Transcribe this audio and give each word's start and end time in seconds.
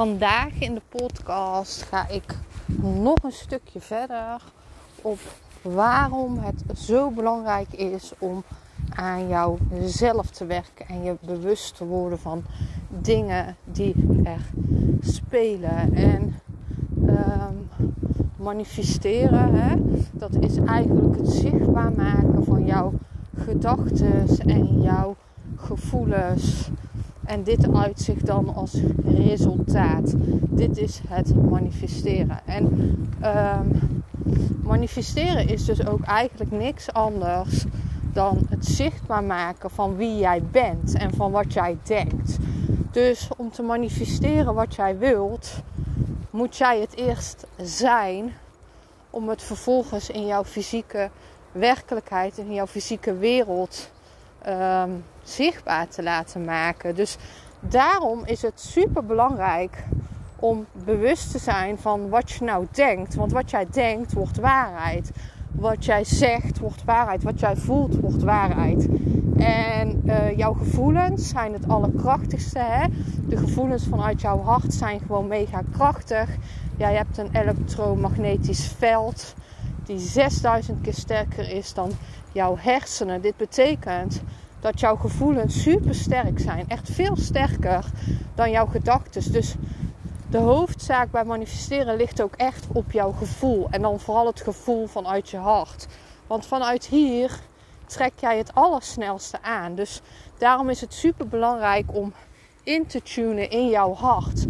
Vandaag 0.00 0.60
in 0.60 0.74
de 0.74 0.82
podcast 0.88 1.82
ga 1.82 2.08
ik 2.08 2.36
nog 2.76 3.22
een 3.22 3.32
stukje 3.32 3.80
verder 3.80 4.42
op 5.02 5.18
waarom 5.62 6.38
het 6.38 6.78
zo 6.78 7.10
belangrijk 7.10 7.72
is 7.72 8.12
om 8.18 8.42
aan 8.88 9.28
jouzelf 9.28 10.30
te 10.30 10.46
werken 10.46 10.86
en 10.88 11.02
je 11.02 11.16
bewust 11.26 11.76
te 11.76 11.84
worden 11.84 12.18
van 12.18 12.42
dingen 12.88 13.56
die 13.64 13.94
er 14.24 14.40
spelen. 15.00 15.94
En 15.94 16.40
um, 17.06 17.68
manifesteren, 18.36 19.54
hè, 19.54 19.76
dat 20.12 20.34
is 20.34 20.56
eigenlijk 20.56 21.16
het 21.16 21.30
zichtbaar 21.30 21.92
maken 21.92 22.44
van 22.44 22.64
jouw 22.64 22.92
gedachten 23.36 24.38
en 24.38 24.80
jouw 24.80 25.16
gevoelens. 25.56 26.70
En 27.30 27.42
dit 27.42 27.74
uitzicht 27.74 28.26
dan 28.26 28.54
als 28.54 28.76
resultaat. 29.04 30.14
Dit 30.48 30.78
is 30.78 31.00
het 31.08 31.50
manifesteren. 31.50 32.40
En 32.46 32.64
um, 33.24 34.02
manifesteren 34.62 35.48
is 35.48 35.64
dus 35.64 35.86
ook 35.86 36.02
eigenlijk 36.02 36.50
niks 36.50 36.92
anders 36.92 37.64
dan 38.12 38.38
het 38.48 38.66
zichtbaar 38.66 39.24
maken 39.24 39.70
van 39.70 39.96
wie 39.96 40.16
jij 40.16 40.42
bent 40.42 40.94
en 40.94 41.14
van 41.14 41.30
wat 41.30 41.52
jij 41.52 41.76
denkt. 41.82 42.38
Dus 42.90 43.28
om 43.36 43.50
te 43.50 43.62
manifesteren 43.62 44.54
wat 44.54 44.74
jij 44.74 44.98
wilt, 44.98 45.62
moet 46.30 46.56
jij 46.56 46.80
het 46.80 46.96
eerst 46.96 47.46
zijn 47.62 48.32
om 49.10 49.28
het 49.28 49.42
vervolgens 49.42 50.10
in 50.10 50.26
jouw 50.26 50.44
fysieke 50.44 51.10
werkelijkheid, 51.52 52.38
in 52.38 52.54
jouw 52.54 52.66
fysieke 52.66 53.16
wereld 53.16 53.90
um, 54.48 55.04
zichtbaar 55.22 55.88
te 55.88 56.02
laten 56.02 56.44
maken. 56.44 56.94
Dus 56.94 57.16
daarom 57.60 58.24
is 58.24 58.42
het 58.42 58.60
super 58.60 59.04
belangrijk 59.04 59.84
om 60.36 60.66
bewust 60.84 61.30
te 61.30 61.38
zijn 61.38 61.78
van 61.78 62.08
wat 62.08 62.30
je 62.30 62.44
nou 62.44 62.66
denkt. 62.70 63.14
Want 63.14 63.32
wat 63.32 63.50
jij 63.50 63.66
denkt 63.70 64.12
wordt 64.12 64.38
waarheid. 64.38 65.10
Wat 65.52 65.84
jij 65.84 66.04
zegt 66.04 66.58
wordt 66.58 66.84
waarheid. 66.84 67.22
Wat 67.22 67.40
jij 67.40 67.56
voelt 67.56 68.00
wordt 68.00 68.22
waarheid. 68.22 68.88
En 69.36 70.02
uh, 70.04 70.36
jouw 70.36 70.52
gevoelens 70.52 71.28
zijn 71.28 71.52
het 71.52 71.68
allerkrachtigste. 71.68 72.58
Hè? 72.58 72.86
De 73.28 73.36
gevoelens 73.36 73.86
vanuit 73.86 74.20
jouw 74.20 74.42
hart 74.42 74.74
zijn 74.74 75.00
gewoon 75.00 75.26
mega 75.26 75.62
krachtig. 75.72 76.28
Ja, 76.76 76.88
je 76.88 76.96
hebt 76.96 77.18
een 77.18 77.30
elektromagnetisch 77.32 78.66
veld 78.78 79.34
die 79.90 79.98
6000 79.98 80.80
keer 80.82 80.94
sterker 80.94 81.50
is 81.50 81.74
dan 81.74 81.92
jouw 82.32 82.56
hersenen. 82.58 83.20
Dit 83.20 83.36
betekent 83.36 84.22
dat 84.60 84.80
jouw 84.80 84.96
gevoelens 84.96 85.62
super 85.62 85.94
sterk 85.94 86.38
zijn. 86.38 86.68
Echt 86.68 86.90
veel 86.90 87.16
sterker 87.16 87.84
dan 88.34 88.50
jouw 88.50 88.66
gedachten. 88.66 89.32
Dus 89.32 89.54
de 90.30 90.38
hoofdzaak 90.38 91.10
bij 91.10 91.24
manifesteren 91.24 91.96
ligt 91.96 92.22
ook 92.22 92.34
echt 92.36 92.66
op 92.72 92.92
jouw 92.92 93.12
gevoel. 93.12 93.68
En 93.70 93.82
dan 93.82 94.00
vooral 94.00 94.26
het 94.26 94.40
gevoel 94.40 94.86
vanuit 94.86 95.28
je 95.28 95.36
hart. 95.36 95.86
Want 96.26 96.46
vanuit 96.46 96.86
hier 96.86 97.40
trek 97.86 98.12
jij 98.20 98.38
het 98.38 98.54
allersnelste 98.54 99.42
aan. 99.42 99.74
Dus 99.74 100.00
daarom 100.38 100.68
is 100.68 100.80
het 100.80 100.94
super 100.94 101.28
belangrijk 101.28 101.94
om 101.94 102.12
in 102.62 102.86
te 102.86 103.02
tunen 103.02 103.50
in 103.50 103.68
jouw 103.68 103.94
hart. 103.94 104.46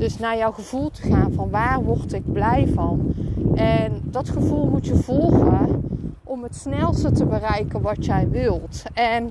Dus 0.00 0.18
naar 0.18 0.36
jouw 0.36 0.52
gevoel 0.52 0.90
te 0.90 1.02
gaan 1.02 1.32
van 1.32 1.50
waar 1.50 1.82
word 1.82 2.12
ik 2.12 2.32
blij 2.32 2.68
van. 2.74 3.14
En 3.54 4.00
dat 4.04 4.28
gevoel 4.28 4.66
moet 4.66 4.86
je 4.86 4.96
volgen 4.96 5.82
om 6.24 6.42
het 6.42 6.56
snelste 6.56 7.12
te 7.12 7.24
bereiken 7.24 7.82
wat 7.82 8.04
jij 8.04 8.28
wilt. 8.28 8.82
En 8.94 9.30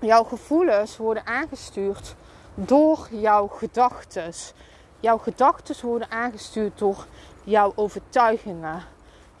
jouw 0.00 0.24
gevoelens 0.24 0.96
worden 0.96 1.26
aangestuurd 1.26 2.14
door 2.54 3.08
jouw 3.10 3.46
gedachten. 3.46 4.32
Jouw 5.00 5.18
gedachten 5.18 5.86
worden 5.86 6.10
aangestuurd 6.10 6.78
door 6.78 7.06
jouw 7.44 7.72
overtuigingen. 7.74 8.82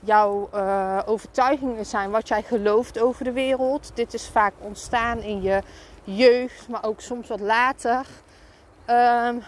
Jouw 0.00 0.48
uh, 0.54 0.98
overtuigingen 1.06 1.86
zijn 1.86 2.10
wat 2.10 2.28
jij 2.28 2.42
gelooft 2.42 3.00
over 3.00 3.24
de 3.24 3.32
wereld. 3.32 3.90
Dit 3.94 4.14
is 4.14 4.28
vaak 4.28 4.52
ontstaan 4.58 5.18
in 5.18 5.42
je 5.42 5.62
jeugd, 6.04 6.68
maar 6.68 6.84
ook 6.84 7.00
soms 7.00 7.28
wat 7.28 7.40
later. 7.40 8.06
Um, 8.90 9.42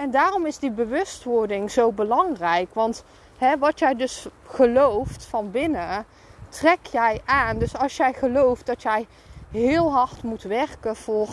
en 0.00 0.10
daarom 0.10 0.46
is 0.46 0.58
die 0.58 0.70
bewustwording 0.70 1.70
zo 1.70 1.92
belangrijk. 1.92 2.74
Want 2.74 3.04
hè, 3.38 3.58
wat 3.58 3.78
jij 3.78 3.94
dus 3.94 4.26
gelooft 4.46 5.24
van 5.24 5.50
binnen, 5.50 6.04
trek 6.48 6.86
jij 6.86 7.20
aan. 7.24 7.58
Dus 7.58 7.76
als 7.76 7.96
jij 7.96 8.12
gelooft 8.12 8.66
dat 8.66 8.82
jij 8.82 9.06
heel 9.50 9.92
hard 9.92 10.22
moet 10.22 10.42
werken 10.42 10.96
voor, 10.96 11.28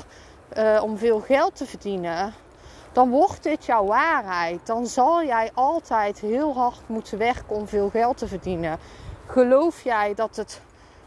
uh, 0.57 0.79
om 0.83 0.97
veel 0.97 1.19
geld 1.19 1.55
te 1.55 1.65
verdienen, 1.65 2.33
dan 2.91 3.09
wordt 3.09 3.43
dit 3.43 3.65
jouw 3.65 3.85
waarheid. 3.85 4.59
Dan 4.65 4.87
zal 4.87 5.23
jij 5.23 5.51
altijd 5.53 6.19
heel 6.19 6.53
hard 6.53 6.81
moeten 6.87 7.17
werken 7.17 7.55
om 7.55 7.67
veel 7.67 7.89
geld 7.89 8.17
te 8.17 8.27
verdienen. 8.27 8.77
Geloof 9.25 9.83
jij 9.83 10.13
dat, 10.15 10.35
het, 10.35 10.61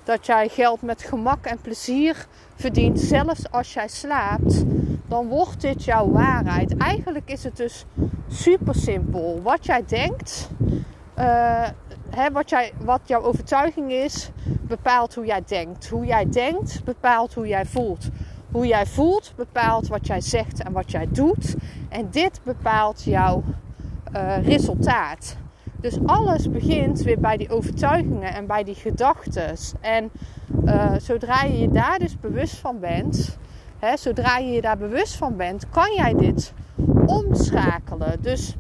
dat 0.05 0.27
jij 0.27 0.49
geld 0.49 0.83
met 0.83 1.03
gemak 1.03 1.45
en 1.45 1.61
plezier 1.61 2.27
verdient, 2.55 3.01
zelfs 3.01 3.51
als 3.51 3.73
jij 3.73 3.89
slaapt, 3.89 4.65
dan 5.11 5.29
wordt 5.29 5.61
dit 5.61 5.85
jouw 5.85 6.11
waarheid. 6.11 6.77
Eigenlijk 6.77 7.31
is 7.31 7.45
het 7.45 7.57
dus 7.57 7.85
super 8.29 8.75
simpel. 8.75 9.41
Wat 9.43 9.67
jij 9.67 9.85
denkt, 9.87 10.51
uh, 11.19 11.69
hè, 12.11 12.31
wat, 12.33 12.51
jij, 12.51 12.73
wat 12.79 13.01
jouw 13.05 13.23
overtuiging 13.23 13.93
is, 13.93 14.31
bepaalt 14.61 15.15
hoe 15.15 15.27
jij 15.27 15.43
denkt. 15.47 15.89
Hoe 15.89 16.07
jij 16.07 16.29
denkt, 16.29 16.85
bepaalt 16.85 17.35
hoe 17.35 17.47
jij 17.47 17.67
voelt. 17.67 18.09
Hoe 18.51 18.67
jij 18.67 18.87
voelt, 18.87 19.33
bepaalt 19.37 19.89
wat 19.89 20.07
jij 20.07 20.21
zegt 20.21 20.63
en 20.63 20.73
wat 20.73 20.91
jij 20.91 21.09
doet. 21.11 21.55
En 21.89 22.09
dit 22.11 22.41
bepaalt 22.45 23.03
jouw 23.03 23.43
uh, 24.15 24.47
resultaat. 24.47 25.37
Dus 25.81 25.99
alles 26.07 26.51
begint 26.51 27.03
weer 27.03 27.21
bij 27.21 27.37
die 27.37 27.51
overtuigingen 27.51 28.35
en 28.35 28.47
bij 28.47 28.65
die 28.65 28.75
gedachten. 28.75 29.57
En 29.81 30.11
uh, 30.65 30.93
zodra 30.99 31.43
je 31.43 31.59
je 31.59 31.71
daar 31.71 31.99
dus 31.99 32.21
bewust 32.21 32.57
van 32.57 32.81
bent, 32.81 33.39
hè, 33.81 33.97
zodra 33.97 34.39
je 34.39 34.51
je 34.51 34.61
daar 34.61 34.79
bewust 34.79 35.17
van 35.17 35.37
bent, 35.37 35.69
kan 35.71 35.93
jij 35.97 36.15
dit 36.15 36.53
omschakelen. 37.07 38.23
Dus 38.23 38.57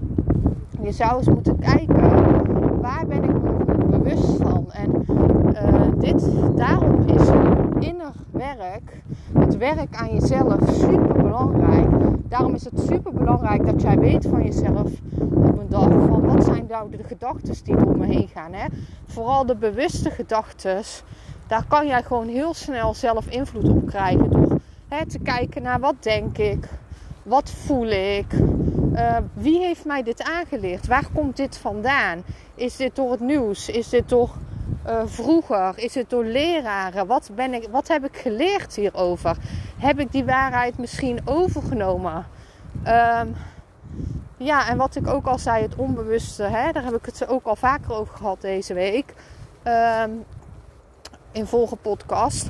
je 0.82 0.92
zou 0.92 1.16
eens 1.16 1.28
moeten 1.28 1.58
kijken, 1.58 2.80
waar 2.80 3.06
ben 3.06 3.24
ik 3.24 3.32
me 3.32 3.98
bewust 3.98 4.36
van? 4.42 4.72
En 4.72 5.04
uh, 5.52 5.82
dit, 5.98 6.28
daarom 6.56 7.08
is 7.08 7.28
inner 7.86 8.12
werk, 8.30 9.02
het 9.38 9.56
werk 9.56 9.96
aan 9.96 10.14
jezelf, 10.14 10.58
super 10.72 11.22
belangrijk. 11.22 11.88
Daarom 12.28 12.54
is 12.54 12.64
het 12.64 12.80
super 12.88 13.12
belangrijk 13.12 13.66
dat 13.66 13.82
jij 13.82 13.98
weet 13.98 14.26
van 14.26 14.42
jezelf 14.44 14.90
op 15.18 15.58
een 15.58 15.68
dag 15.68 15.88
van 15.88 16.26
wat 16.26 16.44
zijn 16.44 16.64
nou 16.68 16.90
de 16.90 17.04
gedachten 17.04 17.64
die 17.64 17.76
door 17.76 17.96
me 17.96 18.06
heen 18.06 18.28
gaan. 18.28 18.52
Hè? 18.52 18.66
Vooral 19.06 19.46
de 19.46 19.56
bewuste 19.56 20.10
gedachten, 20.10 20.82
daar 21.46 21.64
kan 21.68 21.86
jij 21.86 22.02
gewoon 22.02 22.28
heel 22.28 22.54
snel 22.54 22.94
zelf 22.94 23.26
invloed 23.26 23.68
op 23.68 23.86
krijgen 23.86 24.30
door 24.30 24.49
te 24.90 25.18
kijken 25.18 25.62
naar 25.62 25.80
wat 25.80 26.02
denk 26.02 26.38
ik, 26.38 26.68
wat 27.22 27.50
voel 27.50 27.86
ik, 27.88 28.32
uh, 28.92 29.16
wie 29.32 29.58
heeft 29.58 29.84
mij 29.84 30.02
dit 30.02 30.22
aangeleerd, 30.22 30.86
waar 30.86 31.06
komt 31.14 31.36
dit 31.36 31.56
vandaan? 31.56 32.22
Is 32.54 32.76
dit 32.76 32.96
door 32.96 33.10
het 33.10 33.20
nieuws? 33.20 33.68
Is 33.68 33.88
dit 33.88 34.08
door 34.08 34.30
uh, 34.86 35.02
vroeger? 35.04 35.72
Is 35.78 35.94
het 35.94 36.10
door 36.10 36.24
leraren? 36.24 37.06
Wat, 37.06 37.30
ben 37.34 37.54
ik, 37.54 37.68
wat 37.70 37.88
heb 37.88 38.04
ik 38.04 38.16
geleerd 38.16 38.74
hierover? 38.74 39.36
Heb 39.78 40.00
ik 40.00 40.12
die 40.12 40.24
waarheid 40.24 40.78
misschien 40.78 41.20
overgenomen? 41.24 42.26
Um, 42.86 43.36
ja, 44.36 44.68
en 44.68 44.76
wat 44.76 44.96
ik 44.96 45.06
ook 45.06 45.26
al 45.26 45.38
zei, 45.38 45.62
het 45.62 45.76
onbewuste, 45.76 46.42
hè, 46.42 46.72
daar 46.72 46.84
heb 46.84 46.94
ik 46.94 47.06
het 47.06 47.28
ook 47.28 47.44
al 47.44 47.56
vaker 47.56 47.92
over 47.92 48.16
gehad 48.16 48.40
deze 48.40 48.74
week. 48.74 49.14
Um, 49.64 50.24
in 51.32 51.46
vorige 51.46 51.76
podcast. 51.76 52.48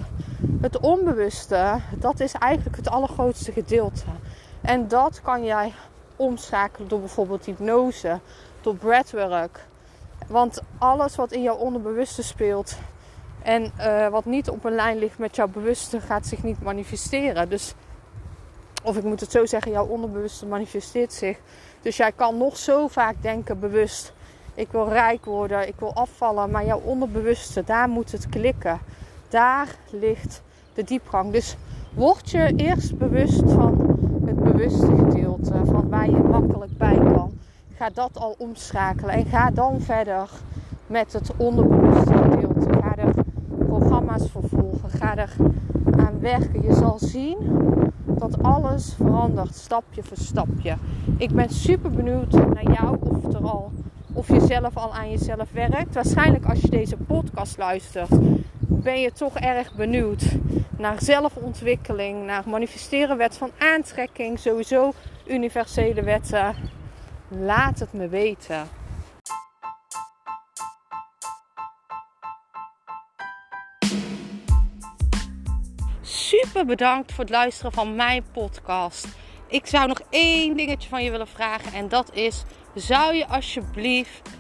Het 0.61 0.81
onbewuste, 0.81 1.81
dat 1.97 2.21
is 2.21 2.33
eigenlijk 2.33 2.77
het 2.77 2.89
allergrootste 2.89 3.53
gedeelte. 3.53 4.05
En 4.61 4.89
dat 4.89 5.21
kan 5.23 5.45
jij 5.45 5.73
omschakelen 6.17 6.89
door 6.89 7.01
bijvoorbeeld 7.01 7.45
hypnose, 7.45 8.21
door 8.61 8.75
breathwork. 8.75 9.67
Want 10.27 10.63
alles 10.79 11.17
wat 11.17 11.33
in 11.33 11.43
jouw 11.43 11.57
onderbewuste 11.57 12.23
speelt 12.23 12.77
en 13.43 13.73
uh, 13.79 14.09
wat 14.09 14.25
niet 14.25 14.51
op 14.51 14.65
een 14.65 14.75
lijn 14.75 14.99
ligt 14.99 15.19
met 15.19 15.37
jouw 15.37 15.49
bewuste, 15.49 16.01
gaat 16.01 16.27
zich 16.27 16.43
niet 16.43 16.63
manifesteren. 16.63 17.49
Dus 17.49 17.75
of 18.83 18.97
ik 18.97 19.05
moet 19.05 19.21
het 19.21 19.31
zo 19.31 19.47
zeggen, 19.47 19.73
jouw 19.73 19.87
onderbewuste 19.87 20.47
manifesteert 20.47 21.13
zich. 21.13 21.39
Dus 21.83 21.97
jij 21.97 22.13
kan 22.13 22.39
nog 22.39 22.57
zo 22.57 22.89
vaak 22.89 23.23
denken 23.23 23.61
bewust. 23.61 24.13
Ik 24.55 24.69
wil 24.71 24.89
rijk 24.89 25.25
worden, 25.25 25.69
ik 25.69 25.75
wil 25.79 25.95
afvallen. 25.95 26.51
Maar 26.51 26.65
jouw 26.65 26.81
onderbewuste, 26.81 27.65
daar 27.65 27.89
moet 27.89 28.13
het 28.13 28.29
klikken. 28.29 28.81
Daar 29.29 29.69
ligt 29.91 30.43
de 30.75 30.85
diepgang. 30.85 31.33
Dus 31.33 31.57
word 31.95 32.31
je 32.31 32.53
eerst 32.57 32.99
bewust 32.99 33.53
van 33.53 33.99
het 34.25 34.43
bewuste 34.43 34.87
gedeelte. 34.87 35.53
Van 35.65 35.89
waar 35.89 36.11
je 36.11 36.23
makkelijk 36.31 36.77
bij 36.79 36.99
kan. 36.99 37.33
Ga 37.75 37.91
dat 37.95 38.19
al 38.19 38.35
omschakelen. 38.39 39.15
En 39.15 39.25
ga 39.25 39.51
dan 39.51 39.81
verder 39.81 40.31
met 40.87 41.13
het 41.13 41.37
onderbewuste 41.37 42.13
gedeelte. 42.13 42.73
Ga 42.81 42.97
er 42.97 43.15
programma's 43.67 44.31
voor 44.31 44.49
volgen. 44.49 44.91
Ga 44.91 45.17
er 45.17 45.37
aan 45.97 46.21
werken. 46.21 46.63
Je 46.63 46.75
zal 46.75 46.99
zien 46.99 47.37
dat 48.21 48.43
alles 48.43 48.95
verandert, 48.95 49.55
stapje 49.55 50.03
voor 50.03 50.17
stapje. 50.17 50.77
Ik 51.17 51.31
ben 51.33 51.51
super 51.51 51.91
benieuwd 51.91 52.33
naar 52.33 52.73
jou 52.73 52.97
of, 53.01 53.35
er 53.35 53.49
al, 53.49 53.71
of 54.13 54.29
je 54.29 54.41
zelf 54.41 54.77
al 54.77 54.95
aan 54.95 55.11
jezelf 55.11 55.53
werkt. 55.53 55.95
Waarschijnlijk 55.95 56.45
als 56.45 56.61
je 56.61 56.71
deze 56.71 56.97
podcast 56.97 57.59
luistert, 57.59 58.11
ben 58.83 59.01
je 59.01 59.13
toch 59.13 59.39
erg 59.39 59.75
benieuwd 59.75 60.23
naar 60.79 61.03
zelfontwikkeling, 61.03 62.25
naar 62.25 62.43
manifesteren, 62.47 63.17
wet 63.17 63.37
van 63.37 63.51
aantrekking, 63.59 64.39
sowieso 64.39 64.93
universele 65.27 66.03
wetten. 66.03 66.55
Laat 67.29 67.79
het 67.79 67.93
me 67.93 68.09
weten. 68.09 68.69
super 76.31 76.67
bedankt 76.67 77.13
voor 77.13 77.25
het 77.25 77.33
luisteren 77.33 77.73
van 77.73 77.95
mijn 77.95 78.25
podcast. 78.33 79.09
Ik 79.47 79.67
zou 79.67 79.89
nog 79.89 80.01
één 80.11 80.57
dingetje 80.57 80.89
van 80.89 81.05
je 81.05 81.11
willen 81.11 81.29
vragen. 81.29 81.73
En 81.73 81.89
dat 81.89 82.15
is: 82.15 82.45
zou 82.75 83.15
je 83.15 83.27
alsjeblieft 83.27 84.31